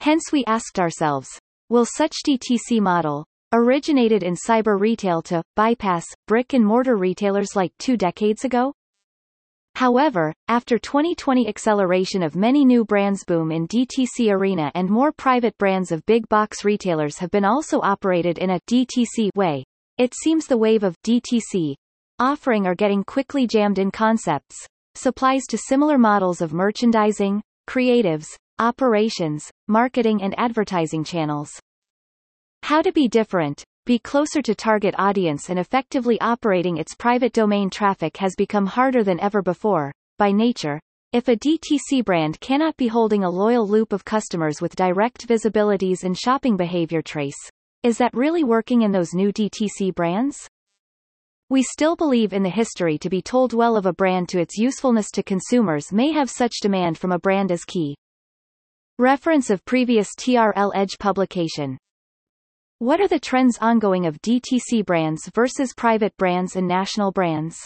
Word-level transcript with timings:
Hence 0.00 0.32
we 0.32 0.42
asked 0.46 0.78
ourselves, 0.78 1.28
will 1.68 1.86
such 1.86 2.16
DTC 2.26 2.80
model, 2.80 3.24
originated 3.52 4.22
in 4.22 4.34
cyber 4.34 4.78
retail 4.78 5.22
to, 5.22 5.42
bypass, 5.56 6.04
brick-and-mortar 6.26 6.96
retailers 6.96 7.56
like 7.56 7.72
two 7.78 7.96
decades 7.96 8.44
ago? 8.44 8.72
However, 9.74 10.32
after 10.46 10.78
2020 10.78 11.48
acceleration 11.48 12.22
of 12.22 12.36
many 12.36 12.64
new 12.64 12.84
brands 12.84 13.24
boom 13.24 13.50
in 13.50 13.66
DTC 13.66 14.30
arena 14.30 14.70
and 14.74 14.88
more 14.88 15.10
private 15.10 15.56
brands 15.58 15.90
of 15.90 16.06
big 16.06 16.28
box 16.28 16.64
retailers 16.64 17.18
have 17.18 17.30
been 17.30 17.44
also 17.44 17.80
operated 17.80 18.38
in 18.38 18.50
a 18.50 18.60
DTC 18.70 19.30
way, 19.34 19.64
it 19.98 20.14
seems 20.14 20.46
the 20.46 20.58
wave 20.58 20.84
of 20.84 21.00
DTC 21.02 21.74
offering 22.20 22.64
are 22.64 22.76
getting 22.76 23.02
quickly 23.02 23.44
jammed 23.44 23.78
in 23.80 23.90
concepts, 23.90 24.66
supplies 24.94 25.42
to 25.48 25.58
similar 25.58 25.98
models 25.98 26.40
of 26.40 26.52
merchandising, 26.52 27.42
creatives, 27.68 28.26
operations, 28.58 29.50
marketing 29.68 30.22
and 30.22 30.34
advertising 30.38 31.04
channels. 31.04 31.50
How 32.62 32.82
to 32.82 32.92
be 32.92 33.08
different, 33.08 33.64
be 33.86 33.98
closer 33.98 34.40
to 34.40 34.54
target 34.54 34.94
audience 34.96 35.50
and 35.50 35.58
effectively 35.58 36.20
operating 36.20 36.78
its 36.78 36.94
private 36.94 37.32
domain 37.32 37.68
traffic 37.68 38.16
has 38.16 38.34
become 38.36 38.66
harder 38.66 39.04
than 39.04 39.20
ever 39.20 39.42
before. 39.42 39.92
By 40.18 40.32
nature, 40.32 40.80
if 41.12 41.28
a 41.28 41.36
DTC 41.36 42.04
brand 42.04 42.40
cannot 42.40 42.76
be 42.76 42.88
holding 42.88 43.24
a 43.24 43.30
loyal 43.30 43.68
loop 43.68 43.92
of 43.92 44.04
customers 44.04 44.60
with 44.60 44.76
direct 44.76 45.28
visibilities 45.28 46.02
and 46.02 46.18
shopping 46.18 46.56
behavior 46.56 47.02
trace, 47.02 47.50
is 47.82 47.98
that 47.98 48.14
really 48.14 48.44
working 48.44 48.82
in 48.82 48.92
those 48.92 49.12
new 49.12 49.32
DTC 49.32 49.94
brands? 49.94 50.48
We 51.50 51.62
still 51.62 51.96
believe 51.96 52.32
in 52.32 52.42
the 52.42 52.48
history 52.48 52.96
to 52.98 53.10
be 53.10 53.20
told 53.20 53.52
well 53.52 53.76
of 53.76 53.84
a 53.84 53.92
brand 53.92 54.30
to 54.30 54.40
its 54.40 54.56
usefulness 54.56 55.10
to 55.10 55.22
consumers 55.22 55.92
may 55.92 56.10
have 56.12 56.30
such 56.30 56.60
demand 56.62 56.96
from 56.96 57.12
a 57.12 57.18
brand 57.18 57.52
as 57.52 57.64
key. 57.64 57.94
Reference 59.00 59.50
of 59.50 59.64
previous 59.64 60.14
TRL 60.14 60.70
Edge 60.72 61.00
publication. 61.00 61.76
What 62.78 63.00
are 63.00 63.08
the 63.08 63.18
trends 63.18 63.58
ongoing 63.60 64.06
of 64.06 64.22
DTC 64.22 64.86
brands 64.86 65.28
versus 65.34 65.74
private 65.76 66.16
brands 66.16 66.54
and 66.54 66.68
national 66.68 67.10
brands? 67.10 67.56